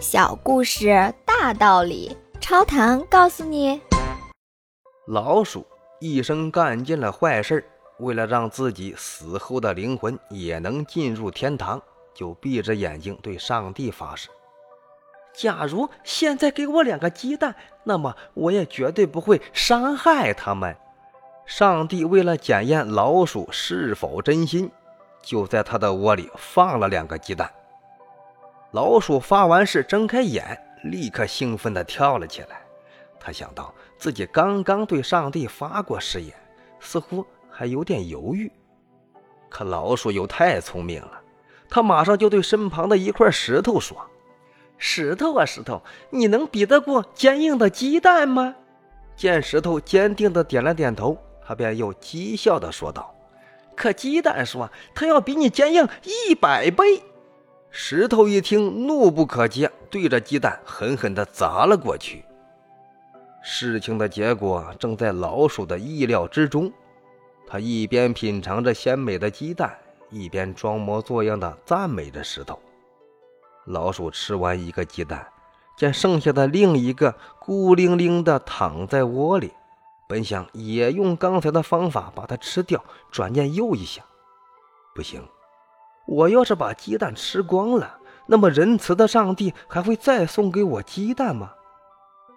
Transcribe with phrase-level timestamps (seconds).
[0.00, 3.80] 小故事大道理，超糖告诉你：
[5.08, 5.66] 老鼠
[5.98, 11.82] 一生干尽了坏事，为了让自己死后的灵魂也能进入天堂，
[12.14, 14.28] 就闭着眼睛对上帝发誓：
[15.34, 20.76] 假如现在给我两个鸡蛋，那么我也绝对不会伤害他们。
[21.44, 24.70] 上帝为了检验老鼠是否真心，
[25.22, 27.50] 就在他的窝里放了两个鸡蛋。
[28.72, 32.60] 老鼠发完誓，睁开眼，立刻兴奋地跳了起来。
[33.18, 36.34] 他想到自己刚刚对上帝发过誓言，
[36.78, 38.50] 似乎还有点犹豫。
[39.48, 41.20] 可老鼠又太聪明了，
[41.70, 43.96] 他马上就对身旁的一块石头说
[44.76, 48.54] ：“石头啊，石头，你能比得过坚硬的鸡蛋吗？”
[49.16, 53.14] 见石头坚定地点了点头，他便又讥笑地说道
[53.74, 57.02] ：“可鸡蛋说，它要比你坚硬一百倍。”
[57.70, 62.24] 石头一听，怒不可遏，对着鸡蛋狠狠地砸了过去。
[63.42, 66.72] 事情的结果正在老鼠的意料之中。
[67.46, 69.78] 他一边品尝着鲜美的鸡蛋，
[70.10, 72.58] 一边装模作样地赞美着石头。
[73.64, 75.26] 老鼠吃完一个鸡蛋，
[75.76, 79.52] 见剩下的另一个孤零零地躺在窝里，
[80.06, 84.04] 本想也用刚才的方法把它吃掉，转念又一想，
[84.94, 85.22] 不行。
[86.08, 91.52] 我要是把鸡蛋吃光了，那么仁慈的上帝还会再送给我鸡蛋吗？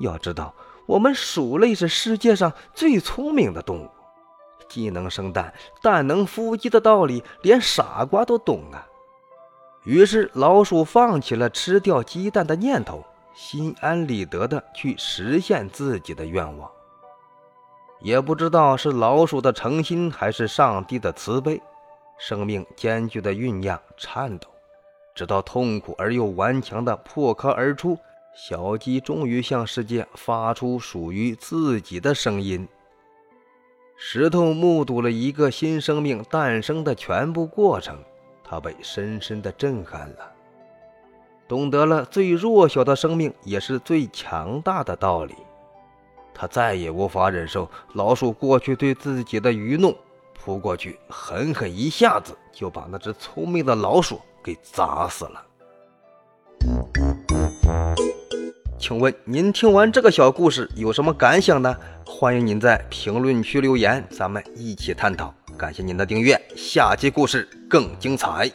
[0.00, 0.54] 要知道，
[0.86, 3.90] 我们鼠类是世界上最聪明的动物，
[4.70, 5.52] 鸡能生蛋，
[5.82, 8.86] 蛋能孵鸡的道理，连傻瓜都懂啊。
[9.84, 16.70] 于是，老鼠放弃了吃掉鸡蛋的念头，心安理得的去实现自己的愿望。
[18.00, 21.60] 也不知道是老鼠的诚心，还是上帝的慈悲。
[22.18, 24.48] 生命艰巨的酝酿、颤抖，
[25.14, 27.96] 直到痛苦而又顽强的破壳而出，
[28.34, 32.68] 小鸡终于向世界发出属于自己的声音。
[33.96, 37.98] 石头目睹了一个新生命诞生的全部过程，
[38.44, 40.32] 他被深深的震撼了，
[41.48, 45.34] 懂得了最弱小的生命也是最强大的道理。
[46.32, 49.96] 他再也无法忍受老鼠过去对自己的愚弄。
[50.44, 55.44] 扑过去，狠狠一下子就把那只聪明的老鼠给砸死了。
[58.78, 61.76] 请问您听完这个小故事有什么感想呢？
[62.06, 65.34] 欢迎您在评论区留言，咱们一起探讨。
[65.56, 68.50] 感谢您的订阅，下期故事更精彩。